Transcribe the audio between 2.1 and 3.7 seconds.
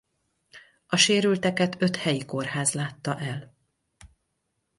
kórház látta el.